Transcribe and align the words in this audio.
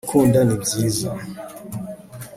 gukunda 0.05 0.39
ni 0.47 0.55
byiza 0.63 1.09